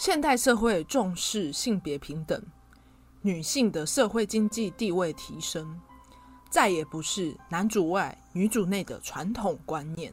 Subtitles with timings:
[0.00, 2.42] 现代社会重视性别平等，
[3.20, 5.78] 女性的社会经济地位提升，
[6.48, 10.10] 再也不是男主外女主内的传统观念。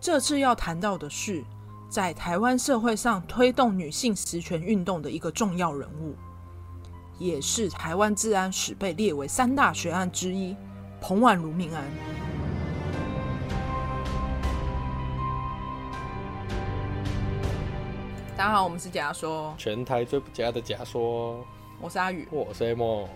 [0.00, 1.44] 这次要谈到的是，
[1.90, 6.14] 在台湾社会上推动女性实权运动的一个重要人物，
[7.18, 10.56] 也是台湾治安史被列为三大悬案之一——
[10.98, 11.84] 彭婉如命案。
[18.36, 21.46] 大家好，我们是假说，全台最不假的假说。
[21.80, 23.06] 我是阿宇，我是 A 梦。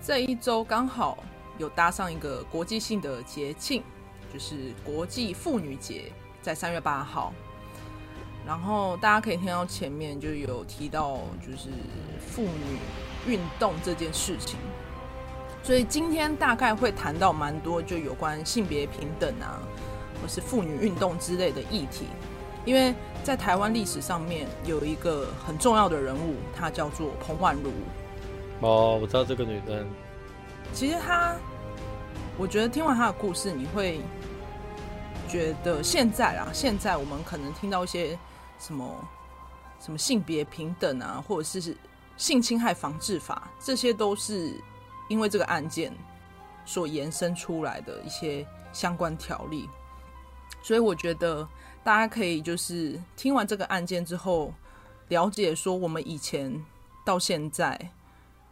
[0.00, 1.18] 这一周刚好
[1.58, 3.82] 有搭上一个国际性的节庆。
[4.32, 6.12] 就是国际妇女节
[6.42, 7.32] 在三月八号，
[8.46, 11.70] 然后大家可以听到前面就有提到，就是
[12.20, 14.58] 妇女运动这件事情，
[15.62, 19.58] 所以今天大概会谈到蛮多就有关性别平等啊，
[20.20, 22.06] 或是妇女运动之类的议题，
[22.66, 22.94] 因为
[23.24, 27.70] 在台湾历史上面有一个很重要的人物，她叫做彭婉如。
[28.60, 29.88] 哦，我知道这个女生。
[30.74, 31.34] 其实她。
[32.38, 33.98] 我觉得听完他的故事，你会
[35.26, 38.10] 觉得现在啊，现在我们可能听到一些
[38.58, 38.94] 什么
[39.80, 41.74] 什么性别平等啊，或者是
[42.18, 44.52] 性侵害防治法，这些都是
[45.08, 45.90] 因为这个案件
[46.66, 49.66] 所延伸出来的一些相关条例。
[50.62, 51.48] 所以我觉得
[51.86, 54.52] 大家可以就是听完这个案件之后，
[55.06, 56.52] 了解说我们以前
[57.04, 57.78] 到现在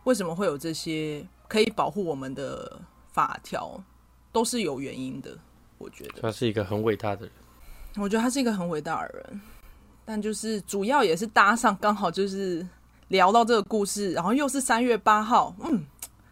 [0.05, 2.81] 为什么会有这些可以保护我们的。
[3.15, 3.81] 法条
[4.33, 5.39] 都是有原因的，
[5.79, 7.33] 我觉得他是一个很伟大的人。
[7.95, 9.41] 我觉得他是一个很伟大的人，
[10.05, 12.67] 但就是主要也是搭上，刚好就是
[13.07, 15.87] 聊到这个故事，然后又是三月八号，嗯，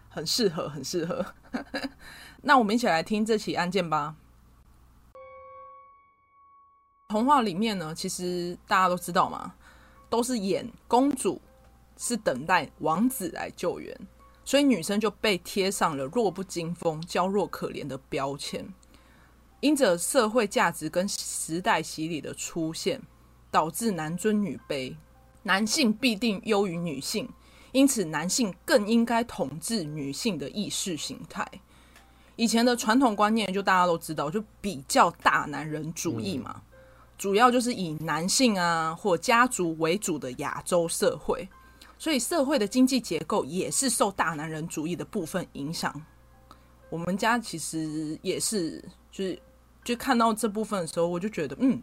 [0.08, 1.24] 很适合，很适合。
[2.42, 4.16] 那我们一起来听这起案件吧。
[7.12, 9.54] 童话里面呢，其实大家都知道嘛，
[10.08, 11.40] 都是演公主
[11.96, 13.96] 是等待王子来救援。
[14.44, 18.66] 所以女生就被贴上了弱不禁风、娇弱可怜的标签。
[19.60, 23.00] 因着社会价值跟时代洗礼的出现，
[23.52, 24.96] 导致男尊女卑，
[25.44, 27.28] 男性必定优于女性，
[27.70, 31.46] 因此男性更应该统治女性的意识形态。
[32.34, 36.60] 以前的传统观念就大家都知道，就比较大男人主义嘛，
[37.22, 41.48] 主要就是以男性啊或家族为主的亚洲社会。
[41.96, 45.94] 所以社会的经济结构也是受大男人主义的部分影响。
[46.90, 49.40] 我们家其实也是，就是
[49.84, 51.80] 就看到这部分的时候，我就觉得，嗯，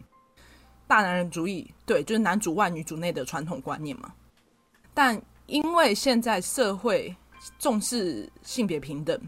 [0.86, 4.12] 大男人主义，对，就是男主外女主内的传统观念嘛。
[4.92, 7.16] 但因为现在社会
[7.58, 9.18] 重视性别平等，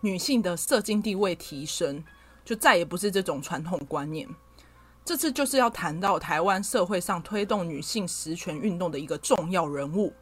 [0.00, 2.02] 女性的社经地位提升，
[2.44, 4.28] 就再也不是这种传统观念。
[5.10, 10.12] 这次就是要谈到台湾社会上推动女性实权运动的一个重要人物。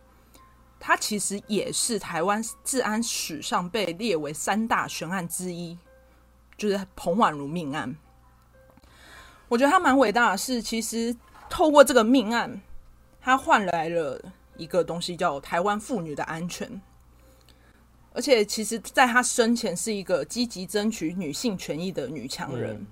[0.81, 5.77] 他其实也是台湾治安史上被列为三大悬案之一，
[6.57, 7.95] 就是彭婉如命案。
[9.49, 11.15] 我觉得他蛮伟大的是，其实
[11.51, 12.59] 透过这个命案，
[13.21, 14.19] 他换来了
[14.57, 16.81] 一个东西，叫台湾妇女的安全。
[18.15, 22.87] 而且，其实在他生前是一个积极争取女性权益的女强人。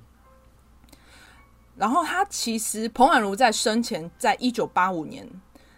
[1.77, 5.29] 然后，他其实彭婉如在生前，在一九八五年，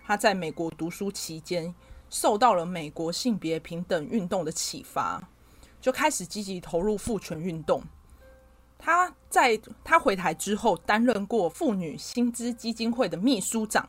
[0.06, 1.75] 他在美国读书期间。
[2.10, 5.22] 受到了美国性别平等运动的启发，
[5.78, 7.82] 就开始积极投入妇权运动。
[8.78, 13.87] 他在他回台之后，担任过妇女薪资基金会的秘书长，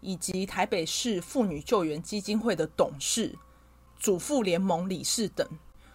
[0.00, 3.38] 以及台北市妇女救援基金会的董事、
[3.98, 5.46] 主妇联盟理事等。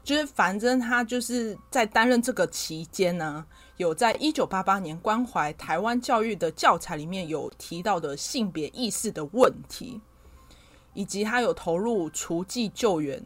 [0.05, 3.45] 就是反正他就是在担任这个期间呢，
[3.75, 9.99] 有在一九八八年关怀台湾教育的教材里面有提到的性别意识的问题。
[10.97, 13.21] 以及他有投入除妓救援，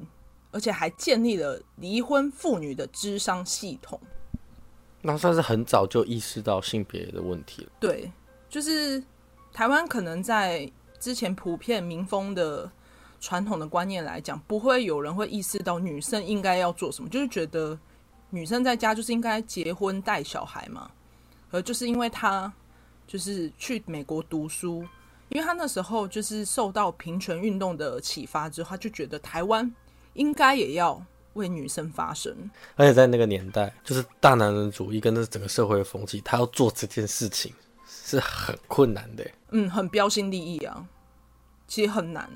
[0.50, 4.02] 而且还建立了离婚妇女的智商系统。
[5.04, 7.72] 那算是很早就意识到性别的问题了。
[7.80, 8.12] 对，
[8.50, 9.04] 就是
[9.54, 10.68] 台湾可能在
[11.00, 12.68] 之前普遍民风的
[13.20, 17.78] 传统的观念来讲，不会有人会意识到女生应该要做什么，就是觉得
[18.30, 20.90] 女生在家就是应该结婚带小孩嘛。
[21.52, 22.52] 而就是因为他
[23.08, 24.86] 就是去美国读书。
[25.30, 29.72] 因为他那时候就是受到平权运动的启发之后，他就觉得台湾
[30.14, 31.00] 应该也要
[31.34, 32.36] 为女生发声。
[32.76, 37.54] 而且在那个年代，就是大男人主义跟那整个社会的风气，他要做这件事情
[37.86, 39.32] 是很困难的。
[39.52, 40.84] 嗯，很标新立异啊，
[41.68, 42.28] 其实很难。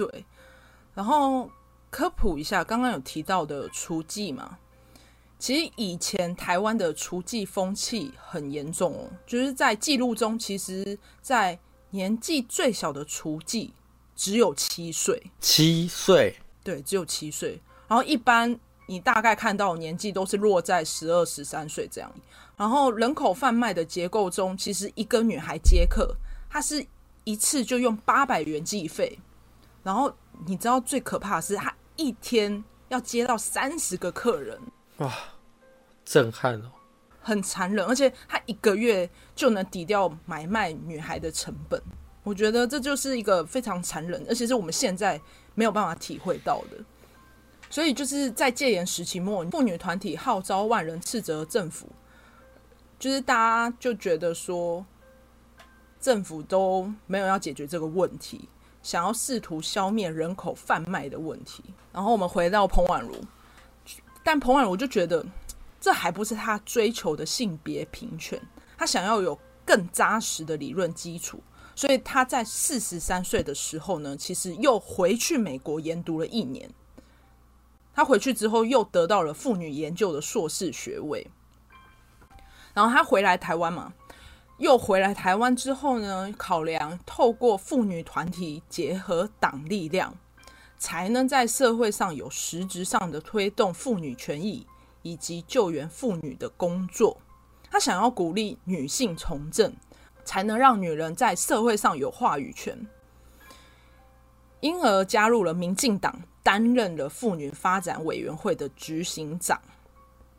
[0.00, 0.24] 对，
[0.94, 1.50] 然后
[1.90, 4.56] 科普一下，刚刚有提到的雏妓嘛，
[5.38, 11.58] 其实以前台湾的雏妓风气很严重哦，就是在记录中，其实，在
[11.90, 13.72] 年纪最小的厨妓
[14.16, 17.60] 只有七岁，七岁，对，只有七岁。
[17.86, 22.10] 然后一般你大概看到年纪都是落在十二、十三岁这样。
[22.56, 26.16] 然后人口贩卖的结构中，其实一个女孩接客，
[26.48, 26.86] 她是
[27.24, 29.18] 一次就用八百元计费。
[29.90, 30.12] 然后
[30.46, 34.56] 你知道最可怕的是，他一天要接到三十个客人，
[34.98, 35.12] 哇，
[36.04, 36.70] 震撼哦，
[37.20, 37.84] 很残忍。
[37.84, 41.82] 而且他一个月就能抵掉买卖女孩的成本，
[42.22, 45.20] 我觉得这就是一个非常残忍，而且是我们现在
[45.56, 46.76] 没有办法体会到的。
[47.68, 51.88] 所以就是在戒严时期末，妇女团体号召万人斥责政府。
[52.96, 54.86] 就是大家就觉得说，
[56.00, 58.48] 政府都没有要解决这个问题，
[58.82, 61.62] 想要试图消灭人口贩卖的问题。
[61.92, 63.14] 然后我们回到彭婉如，
[64.24, 65.24] 但彭婉如就觉得
[65.80, 68.40] 这还不是他追求的性别平权，
[68.76, 71.42] 他想要有更扎实的理论基础。
[71.76, 76.70] 所以他在四十三岁的时候呢，其实又回去美国研读了一年。
[77.94, 81.26] 他回去之后又得到了妇女研究的硕士学位。
[82.74, 83.92] 然后他回来台湾嘛，
[84.60, 90.14] 又回来台湾之后呢，考量透过妇女团体结合党力量，
[90.76, 94.66] 才能在社会上有实质上的推动妇女权益
[95.00, 97.16] 以及救援妇女的工作。
[97.70, 99.74] 他想要鼓励女性从政，
[100.26, 102.86] 才能让女人在社会上有话语权，
[104.60, 109.58] 因而加入了民进党，担任了妇女发展委员会的执行长，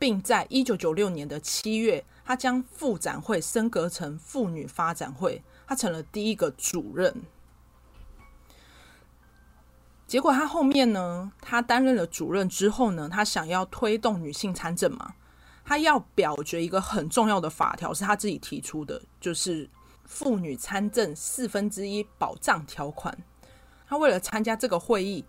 [0.02, 2.04] 并在一九九六年的七月。
[2.26, 7.24] 他将妇展会升格成妇女发展会，他成了第一个主任。
[10.08, 15.16] 结果他后面呢，他担任了主任之后呢，他想要推动女性参政嘛，
[15.66, 19.70] 他要表决一个很重要的法条，是他自己提出的，就是
[20.06, 23.18] 妇女参政四分之一保障条款。
[23.88, 25.26] 他为了参加这个会议，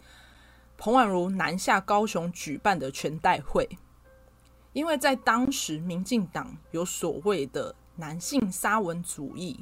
[0.78, 3.68] 彭婉如南下高雄举办的全代会。
[4.72, 9.60] 因为在当时，民进党有所谓的男性沙文主义，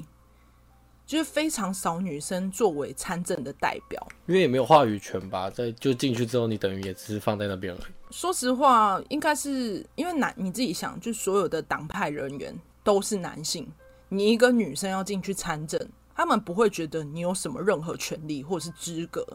[1.05, 7.91] 就是非常少女生作为参政的代表，因为也没有话语权吧，在就进去之后，你等于也只是放在那边而已。
[8.09, 13.69] 说实话，应该是因为男，你自己想，就所有的党派人员都是男性，
[14.07, 15.77] 你一个女生要进去参政，
[16.15, 19.25] 他们不会觉得你有什么任何权利或者是资格。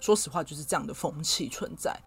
[0.00, 1.98] 说实话，就是这样的风气存在。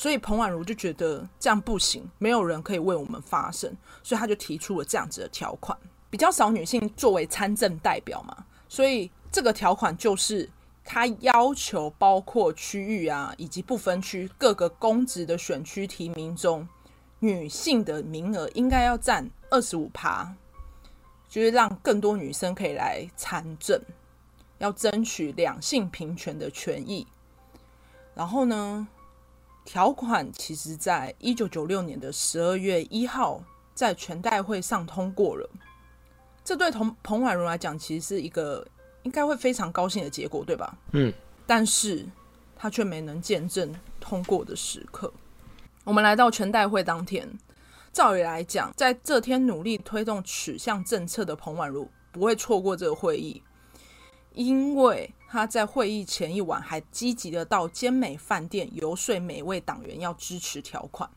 [0.00, 3.70] 所以彭婉如就觉得这样不行，没有人可以为我们发声，
[4.02, 5.76] 所以他就提出了这样子的条款。
[6.08, 8.34] 比较少女性作为参政代表嘛，
[8.66, 10.48] 所以这个条款就是
[10.86, 16.66] 他要求包括区域啊以及不分区各个公职的选区提名中，
[17.18, 20.34] 女性的名额应该要占二十五趴，
[21.28, 23.78] 就是让更多女生可以来参政，
[24.56, 27.06] 要争取两性平权的权益。
[28.14, 28.88] 然后呢，
[29.64, 33.40] 条款其实，在一九九六年的十二月一号，
[33.74, 35.48] 在全代会上通过了。
[36.44, 38.66] 这对彭彭婉如来讲，其实是一个
[39.04, 40.76] 应该会非常高兴的结果，对吧？
[40.92, 41.12] 嗯。
[41.46, 42.04] 但是，
[42.56, 45.12] 他却没能见证通过的时刻。
[45.84, 47.28] 我们来到全代会当天，
[47.92, 53.42] 照理来讲，在这天努力推动取向政策的彭婉如不会错过这个会议，
[54.32, 55.14] 因为。
[55.32, 61.08] 他在会议前一晚还积极的到坚美饭店游说每位党员要支持条款，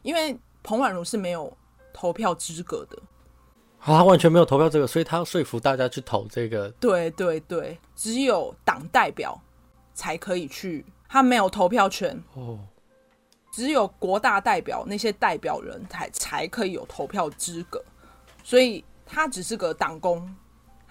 [0.00, 1.54] 因为彭婉如是没有
[1.92, 2.96] 投票资格的，
[3.80, 6.70] 啊，他完全没有投票资格，所以他要说服大家去投这个。
[6.80, 9.38] 对对对，只有党代表
[9.92, 12.58] 才可以去，他没有投票权哦，
[13.52, 17.84] 只有国大代表那些代表人才才可以有投票资格，
[18.42, 20.34] 所以他只是个党工。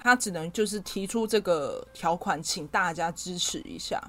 [0.08, 4.02] 他只能就是提出这个条款，请大家支持一下。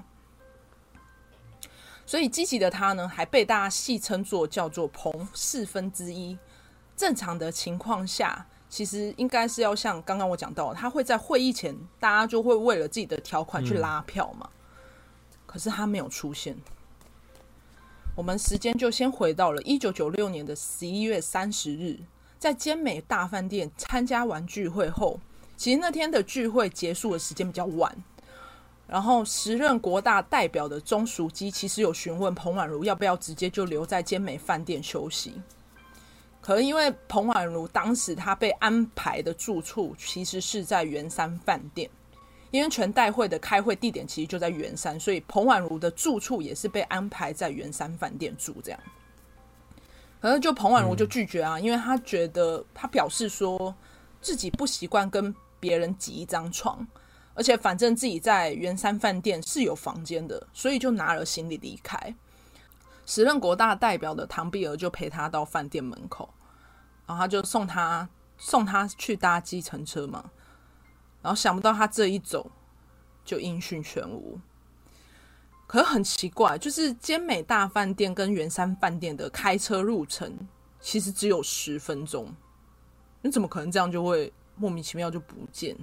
[2.05, 6.37] 所以积极的他呢，还被大家戏称作叫做“彭四分之一”。
[6.95, 14.49] 正常的情况下，其实应该是要像刚刚我讲到，他会在会议前，大家就会为了自己的条款去拉票嘛。
[15.45, 16.55] 可是他没有出现。
[18.15, 21.99] 我们时间就先回到了一九九六年的十一月三十日，
[22.39, 25.19] 在坚美大饭店参加完聚会后。
[25.59, 27.93] 其实那天的聚会结束的时间比较晚，
[28.87, 35.33] 然后时任国大代表的钟淑姬其实有询问彭婉如要不要直接就留在坚美饭店休息，
[36.39, 41.89] 可能因为彭婉如当时她被安排的住处其实是在圆山饭店，
[42.51, 48.79] 因为全代会的开会地点其实就在圆山，所以彭婉如的住处也是被安排在圆山饭店住这样。
[50.21, 53.75] 可是就彭婉如就拒绝啊，因为她觉得她表示说
[54.21, 56.87] 自己不习惯跟别人挤一张床，
[57.33, 62.15] 而且反正自己在圆山饭店是有房间的，所以就拿了行李离开。
[63.05, 66.33] 时任国大代表的唐碧娥就陪他到饭店门口，
[67.07, 70.31] 然后他就送他送他去搭计程车嘛。
[71.21, 72.49] 然后想不到他这一走
[73.25, 74.39] 就音讯全无。
[75.67, 80.47] 可是很奇怪，就是尖美大饭店跟圆山饭店的开车路程
[80.79, 82.33] 其实只有十分钟，
[83.21, 85.75] 你怎么可能这样就会莫名其妙就不见？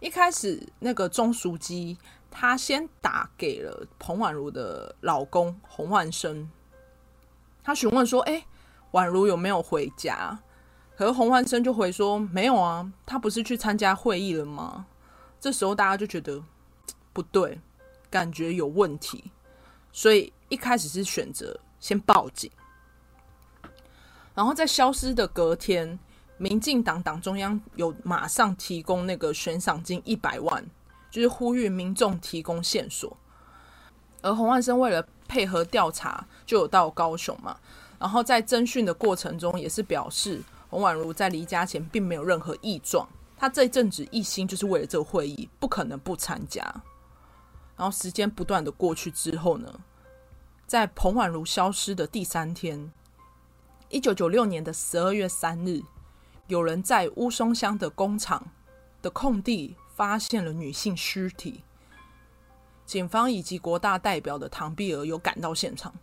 [0.00, 1.96] 一开始那个钟淑姬。
[2.34, 6.50] 他先打给了彭婉如的老公洪万生，
[7.62, 8.46] 他询问说：“哎，
[8.92, 10.40] 婉如有没有回家？”
[10.96, 14.86] 可是洪万生就回说：“没有啊，他不是去参加会议了吗？”
[15.38, 16.42] 这时候大家就觉得
[17.12, 17.60] 不对，
[18.08, 19.30] 感觉有问题，
[19.92, 22.50] 所以一开始是选择先报警。
[24.34, 25.98] 然后在消失的隔天，
[26.42, 30.64] 民进党党中央有马上提供那个悬赏金一百万。
[31.08, 33.14] 就是呼吁民众提供线索，
[34.22, 37.54] 而洪万生为了配合调查，就有到高雄嘛。
[37.98, 43.06] 然后在侦讯的过程中，也是表示洪婉如在离家前并没有任何异状，
[43.36, 46.62] 他这一阵子一心就是为了这个会议，不可能不参加。
[47.76, 49.70] 然后时间不断的过去之后呢，
[50.66, 52.90] 在彭婉如消失的第三天，
[53.90, 55.82] 一九九六年的十二月三日，
[56.46, 58.50] 有人在乌松乡的工厂
[59.00, 59.76] 的空地。
[59.94, 61.62] 发现了女性尸体，
[62.86, 65.94] 警方以及国大代表的唐碧娥有赶到现场。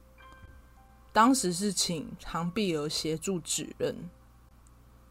[1.11, 3.95] 当时是请唐碧娥协助指认，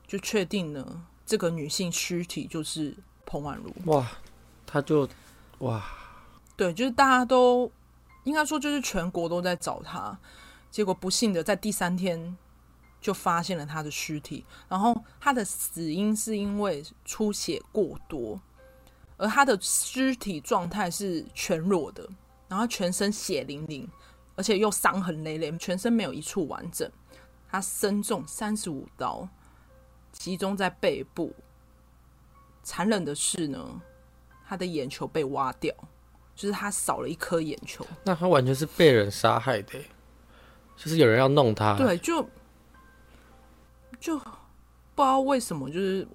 [0.06, 3.74] 就确定了这个女性尸体就是彭婉如。
[3.92, 4.08] 哇，
[4.64, 5.06] 他就
[5.58, 5.84] 哇，
[6.56, 7.70] 对，就是大家都
[8.22, 10.16] 应该说，就是全国都在找他，
[10.70, 12.38] 结果不幸的在第三天
[13.00, 18.40] 就发现了他的尸体，然后他的死因是因为出血过多。
[19.16, 22.08] 而他的尸体状态是全裸的，
[22.46, 23.88] 然后全身血淋淋，
[24.36, 26.88] 而且又伤痕累累，全身没有一处完整。
[27.50, 29.28] 他身中三十五刀，
[30.12, 31.34] 集中在背部。
[32.62, 33.80] 残忍的是呢，
[34.46, 35.74] 他的眼球被挖掉，
[36.36, 37.84] 就是他少了一颗眼球。
[38.04, 39.80] 那他完全是被人杀害的，
[40.76, 41.76] 就是有人要弄他。
[41.76, 42.24] 对，就
[44.00, 44.28] 就不知
[44.96, 46.06] 道为什么，就是。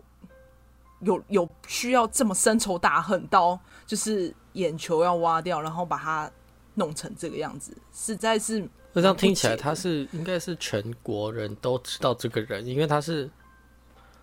[1.06, 6.32] 有有需要这么深仇大恨到就是眼球要挖掉，然后把它
[6.76, 8.62] 弄成这个样子，实在是。
[8.94, 13.30] 那这样听起来，他是应该是全国人都知道这个人，因为他是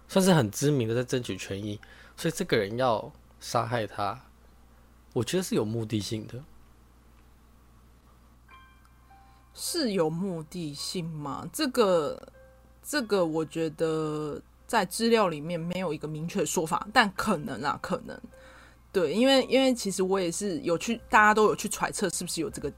[0.08, 1.78] 算是很知名的，在争取权益，
[2.16, 4.18] 所以这个人要杀害他，
[5.12, 6.42] 我觉得是有目的性的。
[9.52, 11.46] 是有目的性吗？
[11.52, 12.32] 这个
[12.82, 14.40] 这个，我觉得。
[14.70, 18.16] 在资料里面没有一个明确的说法，但可能啊，可能
[18.92, 22.72] 对，因为因为其实我也是有去，大家都有去揣测是不是有这个，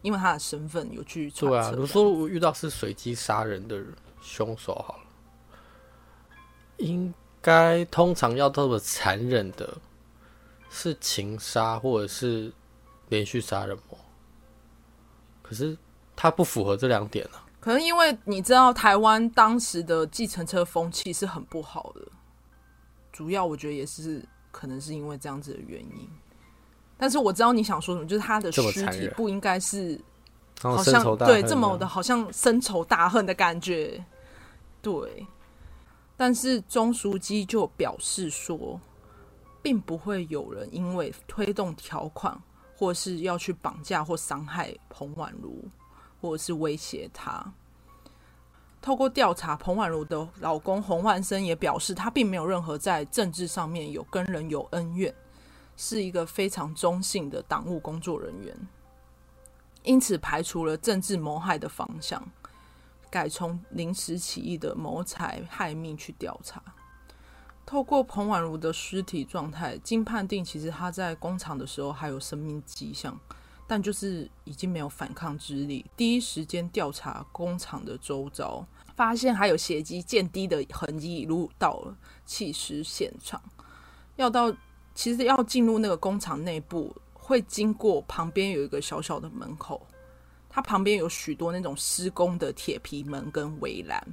[0.00, 1.48] 因为他的身份有去揣测。
[1.50, 3.80] 对啊，如果说我遇到是随机杀人的
[4.20, 5.04] 凶手，好了，
[6.78, 9.78] 应该通常要这么残忍的，
[10.68, 12.52] 是情杀或者是
[13.08, 13.96] 连续杀人魔，
[15.42, 15.78] 可是
[16.16, 17.46] 他不符合这两点啊。
[17.62, 22.02] 可能因为你知道台湾当时的计程车风气是很不好的，
[23.12, 26.10] 主要我觉得也是可能是因为这样子的原因。
[26.98, 30.00] 但是我知道你想说什么，就是他的尸体不应该是
[30.60, 34.04] 好像对这么的好像深仇大恨的感觉，
[34.82, 35.24] 对。
[36.16, 38.80] 但是钟书记就表示说，
[39.62, 42.36] 并不会有人因为推动条款
[42.76, 45.64] 或是要去绑架或伤害彭婉如。
[46.22, 47.52] 或者是威胁他。
[48.80, 55.14] 透过调查，彭婉如的老公洪万生也表示，他并没有任何在政治上面有跟人有恩怨，
[55.76, 58.56] 是一个非常中性的党务工作人员，
[59.82, 62.24] 因此排除了政治谋害的方向，
[63.08, 66.62] 改从临时起意的谋财害命去调查。
[67.64, 73.16] 透过彭婉如的尸体状态，经判定，其实他在工厂的时候还有生命迹象。
[73.66, 75.84] 但就是已经没有反抗之力。
[75.96, 83.42] 第一时间调查工厂的周遭，发现还有血迹见滴的痕迹，一路到了弃尸现场。
[84.16, 84.54] 要到
[84.94, 89.86] 其实要进入那个工厂内部，会经过旁边有一个小小的门口，
[90.50, 94.06] 它旁边有许多那种施工的铁皮门跟围栏，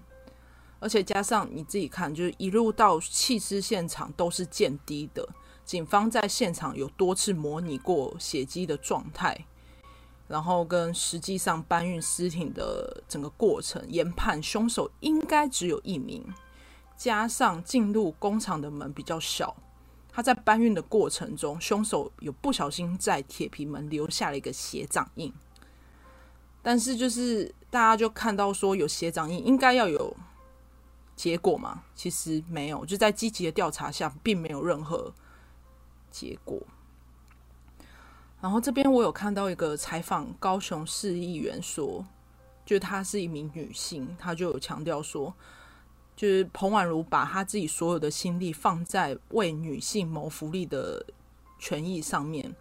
[0.79, 5.27] 而且加上你自己看，就是一路到弃尸现场都是见滴的。
[5.69, 9.45] 警方在现场有多次模拟过血迹的状态，
[10.27, 16.25] 然后跟实际上搬运尸体的整个过程，研判凶手应该只有一名。
[16.97, 19.55] 加上进入工厂的门比较小，
[20.11, 25.31] 他在搬运的过程中，凶手有不小心在铁皮门留下了一个血掌印。
[26.63, 30.17] 但是就是大家就看到说有血掌印，应该要有
[31.15, 31.83] 结果嘛？
[31.93, 35.13] 其实没有，就在积极的调查下，并没有任何
[36.11, 36.59] 结果。
[38.41, 42.05] 然后这边我有看到一个采访高雄市议员说，
[42.65, 45.33] 就她是一名女性，她就有强调说，
[46.15, 51.05] 就是彭婉如把她自己所有的心力放在为女性谋福利的
[51.57, 52.55] 权益上面。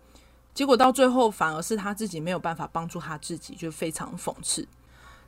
[0.53, 4.67] 结果到最后，反而是他自己没有办法帮助他自己，就非常讽刺。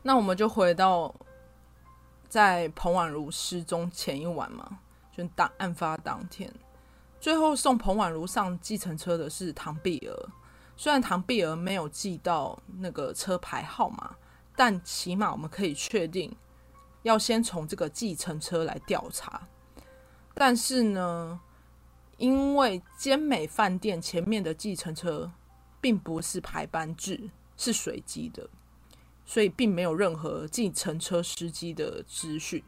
[0.02, 1.14] 那我们就回到
[2.28, 4.80] 在彭婉如失踪前一晚嘛，
[5.16, 6.52] 就当案发当天，
[7.20, 10.28] 最后送彭婉如上计程车的是唐碧娥。
[10.76, 14.16] 虽然唐碧娥没有记到那个车牌号码，
[14.56, 16.34] 但起码我们可以确定，
[17.02, 19.46] 要先从这个计程车来调查。
[20.32, 21.38] 但是呢，
[22.16, 25.30] 因为坚美饭店前面的计程车
[25.82, 28.48] 并不是排班制，是随机的，
[29.26, 32.64] 所以并没有任何计程车司机的资讯，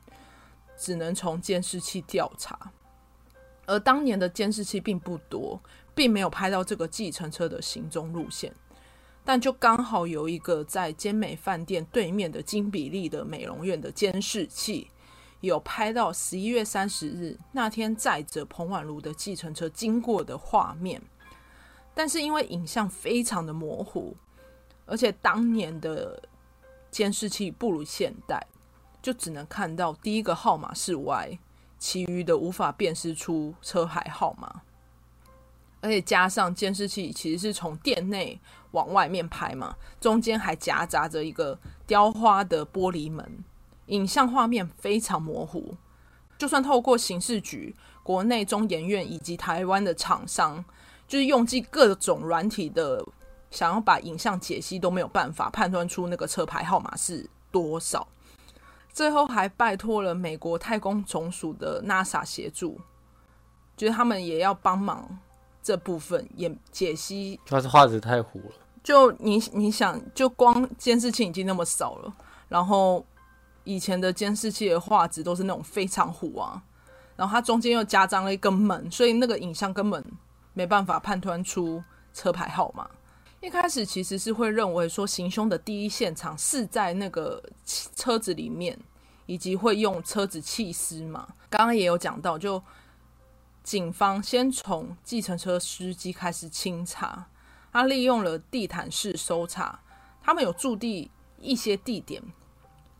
[0.76, 2.70] 只能从监视器调查。
[3.66, 5.60] 而当年的监视器并不多，
[5.94, 8.52] 并没有拍到这个计程车的行踪路线，
[9.24, 14.88] 但就刚好有一个在尖美饭店对面的金比利的美容院的监视器。
[15.40, 21.02] 有拍到十一月三十日那天载着彭婉如的计程车经过的画面，
[21.94, 24.16] 但是因为影像非常的模糊，
[24.86, 26.22] 而且当年的
[26.92, 28.46] 监视器不如现代，
[29.02, 31.40] 就只能看到第一个号码是 Y，
[31.82, 34.62] 其余的无法辨识出车牌号码，
[35.80, 43.42] 而且加上监视器其实是从店内往外面拍嘛，中间还夹杂着一个雕花的玻璃门。
[43.86, 45.74] 影像画面非常模糊，
[46.38, 47.74] 就算透过刑事局、
[48.04, 50.64] 国内中研院以及台湾的厂商，
[51.08, 53.04] 就是用尽各种软体的
[53.50, 58.06] 想要把影像解析，都没有办法判断出那个车牌号码是多少。
[58.92, 62.80] 最后还拜托了美国太空总署的 NASA 协助，
[63.76, 65.18] 就是他们也要帮忙
[65.62, 67.40] 这部分也解析。
[67.44, 68.54] 主要是画质太糊了。
[68.82, 72.12] 就你你想，就光监视器已经那么少了，
[72.48, 73.04] 然后。
[73.64, 76.60] 以前的监视器的画质都是那种非常糊啊，
[77.14, 80.04] 然后它中间又加装了一个门，所以那个影像根本
[80.52, 81.80] 没办法判断出
[82.12, 82.90] 车牌号码。
[83.42, 88.78] 一开始其实是会认为说行凶的第一现场是在那个车子里面，
[89.26, 91.26] 以及会用车子弃尸嘛。
[91.50, 92.62] 刚刚也有讲到，就
[93.64, 97.26] 警方先从计程车司机开始清查，
[97.72, 99.80] 他利用了地毯式搜查，
[100.22, 102.22] 他们有驻地一些地点。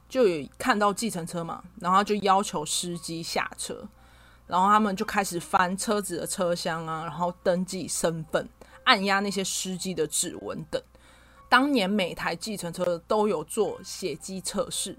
[0.09, 3.89] 就有看到计程车嘛，然后就要求司机下车，
[4.49, 8.47] 然后他们就开始翻车子的车厢啊，然后登记身份、
[8.85, 10.83] 按压那些司机的指纹等。
[11.49, 14.97] 当年每台计程车都有做血迹测试，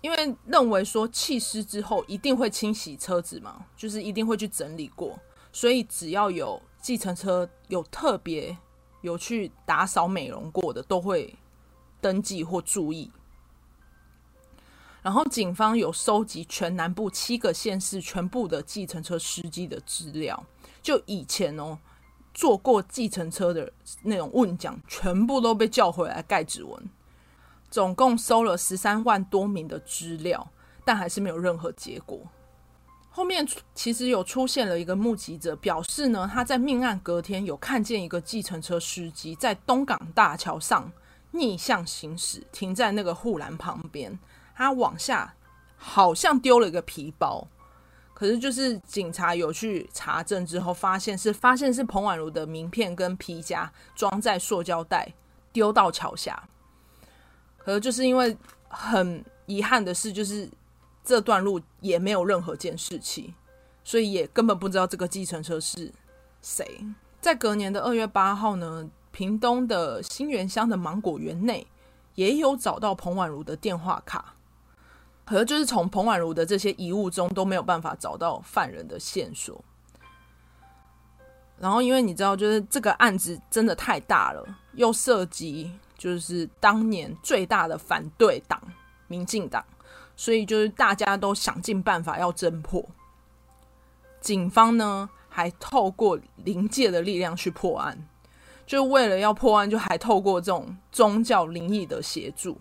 [0.00, 5.18] 因为认为说弃尸之后一定会清洗车子嘛，就是一定会去整理过，
[5.52, 8.56] 所以只要有计程车有特别
[9.02, 11.36] 有去打扫美容过的，都会
[12.00, 13.10] 登记或注意。
[15.02, 20.42] 然后警方有收集全南部七个县市全部的计程车司机的资料，
[20.80, 21.78] 就以前哦
[22.34, 26.90] 坐过计程车的那种问讲，全部都被叫回来盖指纹。
[27.70, 30.46] 总共收了十三万多名的资料，
[30.84, 32.20] 但还是没有任何结果。
[33.08, 40.90] 后面其实有出现了一个目击者，表示呢他在命案隔天有看见一个计程车司机在东港大桥上
[41.30, 44.18] 逆向行驶，停在那个护栏旁边。
[44.56, 45.34] 他往下
[45.76, 47.46] 好像丢了一个皮包，
[48.14, 55.12] 可是就是警察有去查证之后，发现是发现是彭婉如的名片跟皮夹装在塑胶袋
[55.52, 56.48] 丢到桥下。
[57.58, 58.36] 可是就是因为
[58.68, 60.48] 很遗憾的是，就是
[61.02, 63.34] 这段路也没有任何监视器，
[63.82, 65.92] 所以也根本不知道这个计程车是
[66.40, 66.80] 谁。
[67.20, 71.66] 在隔年的二月八号呢，屏东的新园乡的芒果园内
[72.14, 74.34] 也有找到彭婉如的电话卡。
[75.24, 79.64] 可是，就是从彭婉如的这些遗物中都没有办法找到犯人的线索。
[81.58, 88.60] 然后，因为你知道，就是这个案子真的太大了，又涉及就是当年最大的反对党
[89.06, 89.64] 民进党，
[90.16, 92.84] 所以就是大家都想尽办法要侦破。
[94.20, 98.08] 警方呢，还透过灵界的力量去破案，
[98.66, 102.58] 就为了要破案，就还透过这种宗教灵异的协助。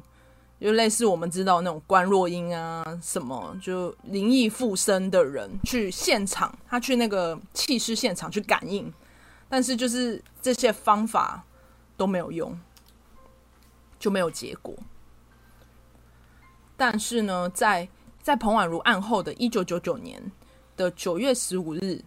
[0.63, 8.89] 就类似我们知道那种观落阴啊，什么就灵异附身的人去现场，他去那个弃尸现场去感应，
[9.49, 11.43] 但是就是这些方法
[11.97, 12.58] 都没有用，
[13.99, 14.73] 就没有结果。
[16.78, 17.89] 但是呢，在
[18.21, 20.32] 在彭婉如案后的一九九九年
[20.78, 22.02] 的九月十五日，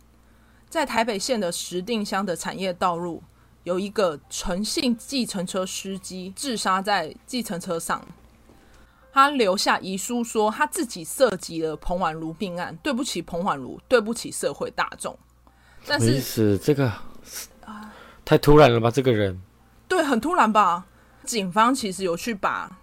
[0.70, 3.22] 在台北县的石碇乡的产业道路，
[3.64, 8.02] 有一个诚信计程车司机自杀在计程车上。
[9.16, 15.18] 他留下遗书说，他自己涉及了彭婉如命案，对不起彭婉如，对不起社会大众。
[15.86, 16.92] 但是，意思这个
[18.26, 18.90] 太突然了吧？
[18.90, 19.40] 这个人，
[19.88, 20.84] 对，很突然吧？
[21.24, 22.78] 警方其实有去把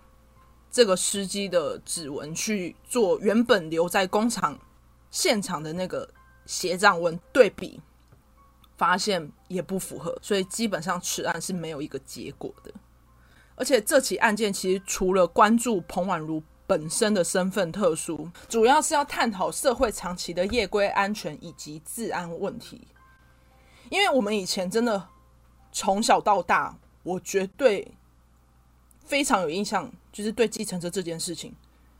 [0.72, 4.58] 这个司机的指纹去做原本留在工厂
[5.12, 6.10] 现场的那个
[6.48, 7.80] 协葬纹对比，
[8.76, 12.74] 发现也不符合，所以基本上此案是没有一个结果的。
[13.55, 22.87] 而且这起案件其实除了关注彭婉如本身的身份特殊，主要是要探讨社会长期的夜归安全以及治安问题。
[23.89, 25.07] 因为我们以前真的
[25.71, 27.87] 从小到大，我绝对
[29.05, 31.53] 非常有印象，就是对计程车这件事情，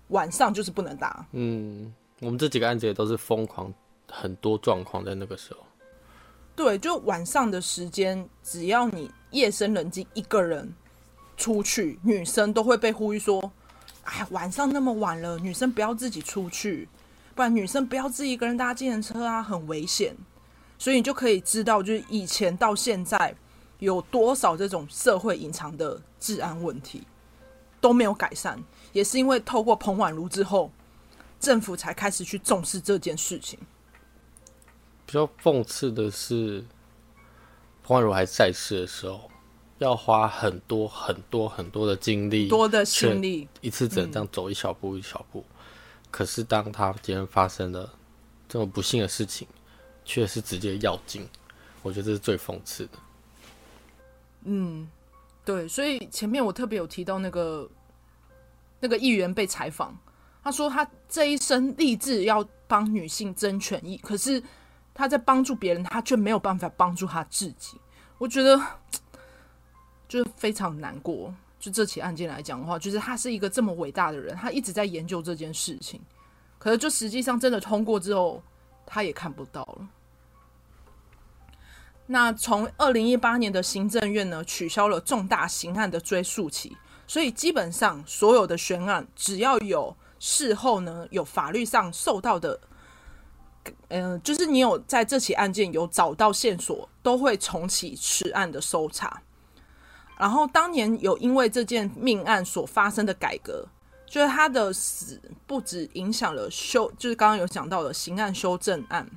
[0.08, 1.24] 晚上就是不能打。
[1.34, 3.72] 嗯，我们这几个案子也都是疯狂
[4.10, 5.60] 很多状况在那个时候。
[6.56, 10.74] 对，就晚上的时间，只要你夜深人静一个人。
[11.38, 13.52] 出去，女生都会被呼吁说
[14.06, 16.88] ：“哎，晚上那么晚了，女生不要自己出去，
[17.36, 20.16] 不然女生不要自己一个人搭计程车啊，很危险。”
[20.80, 23.34] 所以你就可以知道，就是以前到现在
[23.80, 27.04] 有多少这种社会隐藏的治安问题
[27.80, 30.72] 都没有改善，也是因为透过彭婉如之后，
[31.40, 33.58] 政府才开始去重视这件事情。
[35.06, 36.66] 比较讽刺的是，
[37.84, 39.30] 彭婉如还在世的时候。
[39.84, 45.44] 要花很多很多很多的精力，多的心力，一次只能这样走一小步一小步。
[45.48, 45.56] 嗯、
[46.10, 47.94] 可是当他今天发生了
[48.48, 49.48] 这么不幸的事情，
[50.06, 51.28] 却是直接要紧，
[51.82, 52.92] 我觉得这是最讽刺的。
[54.46, 54.90] 嗯，
[55.44, 57.70] 对，所以前面我特别有提到那个
[58.80, 59.98] 那个议员被采访，
[60.44, 64.42] 他说他这一生立志要帮女性争权益，可是
[64.94, 67.78] 他在帮助别人，他却没有办法帮助他自己。
[68.18, 68.60] 我觉得。
[70.14, 71.34] 就是非常难过。
[71.60, 76.00] 就这起案件来讲的话，就是他是一个这么伟大的人，他一直在研究这件事情，
[76.60, 78.44] 可是就实际上真的通过之后，
[78.86, 79.88] 他也看不到了。
[82.06, 92.60] 那从二零一八年的行政院呢，取消了重大刑案的追诉期，所以基本上所有的悬案，只要有事后呢有法律上受到的，
[93.88, 99.24] 嗯、呃，就是你有在这起案件有找到线索，都会重启此案的搜查。
[100.18, 103.68] 然后当年有因为这件命案所发生的改革，
[104.06, 109.10] 就是他的死不止影响了修，就是刚刚有讲到的刑案修正案。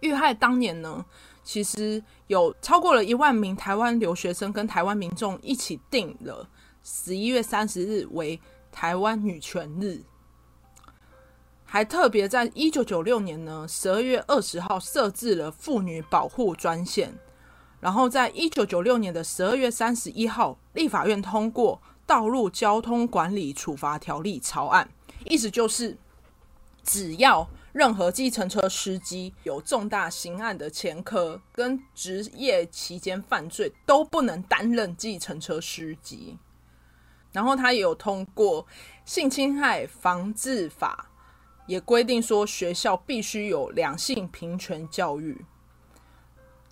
[0.00, 1.04] 遇害当年呢，
[1.42, 6.46] 其实有超过了一万名台湾留学生跟台湾民众一起定了
[6.82, 8.38] 十一月三十日为
[8.70, 10.02] 台湾女权日，
[11.64, 17.18] 还特别在一九九六年呢十二月二十号设置了妇女保护专线。
[17.84, 24.88] 然后，在一九九六年的十二月三十一号，立法院通过《道路交通管理处罚条例》草案，
[25.26, 25.98] 意思就是，
[26.82, 36.38] 只要任何计程车司机有重大刑案的前科跟职业期间犯罪，都不能担任计程车司机。
[37.32, 38.64] 然后，他也有通过
[39.04, 41.10] 《性侵害防治法》，
[41.66, 45.44] 也规定说学校必须有两性平权教育。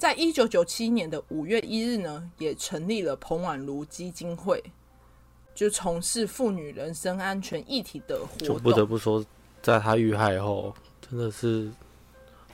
[0.02, 4.60] 在一九九七年的五月一日呢，也成立了彭婉如基金会，
[5.54, 8.48] 就从事妇女人身安全议题的活动。
[8.48, 9.24] 就不得不说，
[9.62, 10.74] 在她遇害后，
[11.08, 11.70] 真的是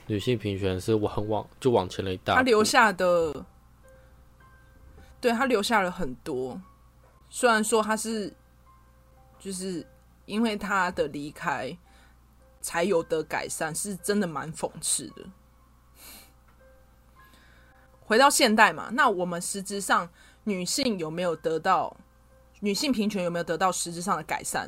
[0.05, 2.37] 女性平权是往往就往前了一大步。
[2.37, 3.43] 他留下的，
[5.19, 6.61] 对她留下了很多。
[7.31, 8.31] 虽然说她是，
[9.39, 9.83] 就是
[10.27, 11.75] 因为她的离开
[12.61, 15.25] 才有的改善，是真的蛮讽刺的。
[18.09, 20.09] 回到现代嘛，那我们实质上
[20.45, 21.95] 女性有没有得到
[22.61, 24.67] 女性平权有没有得到实质上的改善？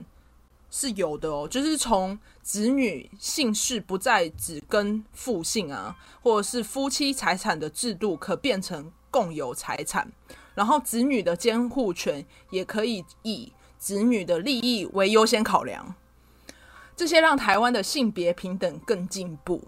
[0.70, 10.12] 是有的哦，就是从子女姓氏不再只跟父姓啊，或者是夫妻财产的制度可变成共有财产，
[10.54, 15.96] 然后子女的监护权也可以以子女的利益为优先考量，
[16.96, 19.64] 这些让台湾的性别平等更进步。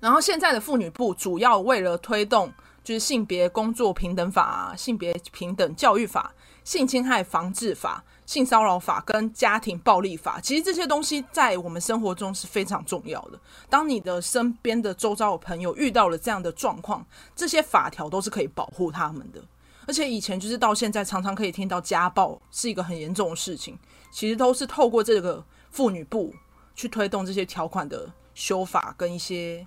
[0.00, 2.52] 然后现在的妇女部主要为了推动
[2.84, 6.32] 就是性别工作平等法啊、性别平等教育法、
[6.64, 13.38] 性侵害防治法、性骚扰法跟家庭暴力法，其实这些东西在我们生活中是非常重要的。
[13.68, 19.42] 当你的身边的周遭的朋友遇到了这样的状况，这些法条都是可以保护他们的。
[19.86, 23.78] 而且以前就是到现在，常常可以听到家暴是一个很严重的事情，
[24.10, 26.32] 其实都是透过这个妇女部
[26.74, 29.66] 去推动这些条款的修法跟一些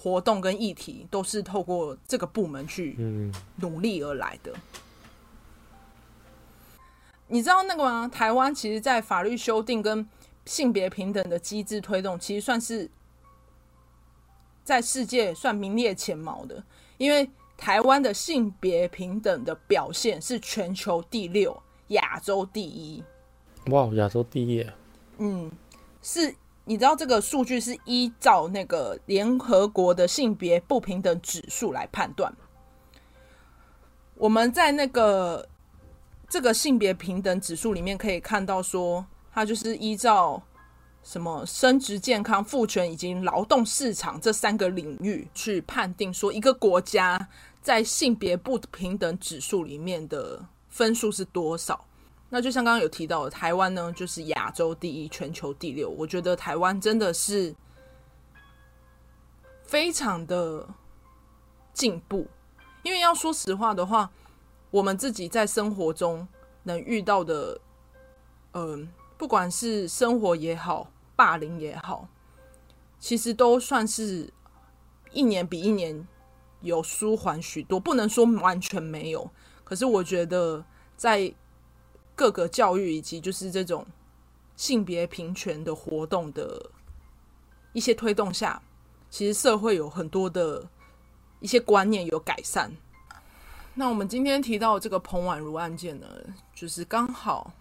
[0.00, 2.96] 活动跟议题，都是透过这个部门去
[3.56, 4.54] 努力而来的。
[7.26, 8.06] 你知道那个吗？
[8.06, 10.08] 台湾其实，在法律修订跟
[10.46, 12.88] 性别平等的机制推动，其实算是
[14.62, 16.62] 在世界算名列前茅的。
[16.96, 23.02] 因为台湾的性别平等的表现是全球第六，亚洲第一。
[23.66, 24.64] 哇，亚洲第一！
[25.18, 25.50] 嗯，
[26.00, 26.32] 是，
[26.68, 32.32] 你知道这个数据是依照那个联合国的性别不平等指数来判断。
[34.14, 35.48] 我们在那个。
[36.30, 40.42] 这个性别平等指数里面可以看到，说它就是依照
[41.02, 47.30] 什么生殖健康、父权以及劳动市场这三个领域去判定，说一个国家
[47.62, 51.82] 在性别不平等指数里面的分数是多少。
[52.30, 55.88] 那就像刚刚有提到的，台湾呢就是亚洲第一，全球第六。
[55.88, 57.54] 我觉得台湾真的是
[59.62, 60.68] 非常的
[61.72, 62.26] 进步，
[62.82, 64.10] 因为要说实话的话。
[64.70, 66.28] 我们自己在生活中
[66.64, 67.58] 能遇到的，
[68.52, 68.86] 嗯、
[69.16, 72.06] 不管是生活也好，霸凌也好，
[72.98, 74.30] 其实都算是
[75.10, 76.06] 一年比一年
[76.60, 77.80] 有舒缓许多。
[77.80, 79.30] 不能说完全没有，
[79.64, 80.62] 可是我觉得
[80.98, 81.32] 在
[82.18, 83.86] 各个教育以及就是这种
[84.56, 86.68] 性别平权的活动的
[87.72, 88.60] 一些推动下，
[89.08, 90.68] 其实社会有很多的
[91.38, 92.68] 一些观念有改善。
[93.74, 96.08] 那我们今天提到这个彭婉如案件呢，
[96.52, 97.52] 就是刚好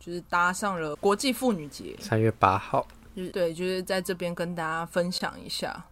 [0.00, 2.84] 就是搭上了国际妇女节，三月八号。
[3.14, 5.86] 就是对，就是在这边跟大家分享一下，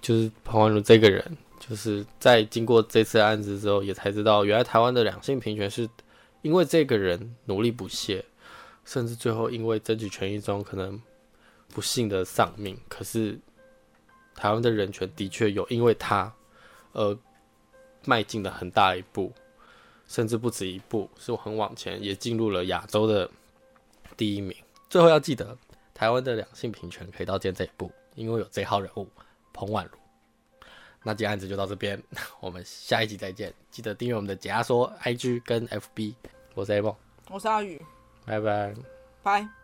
[0.00, 5.86] 就是彭婉如这个人，就是在经过这次案子之后，也才知道原来台湾的两性平权是
[6.42, 8.24] 因为这个人努力不懈，
[8.84, 11.00] 甚至最后因为争取权益中可能
[11.68, 13.38] 不幸的丧命，可是
[14.34, 16.32] 台湾的人权的确有因为他
[16.92, 17.18] 而。
[18.04, 19.32] 迈进了很大一步，
[20.08, 23.30] 甚至不止一步，是我很往前，也进入了亚洲的
[24.16, 24.56] 第一名。
[24.90, 25.56] 最后要记得，
[25.94, 29.06] 台湾的两性平权可以到今天这一步，因为有这号人物
[29.52, 30.01] 彭婉如。
[31.02, 32.00] 那今天案子就到这边，
[32.40, 33.52] 我们下一集再见。
[33.70, 36.14] 记得订阅我们的解压说 IG 跟 FB。
[36.54, 36.94] 我是 A 梦，
[37.30, 37.80] 我是阿宇，
[38.26, 38.74] 拜拜，
[39.22, 39.61] 拜。